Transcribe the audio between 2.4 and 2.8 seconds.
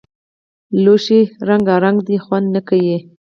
نۀ که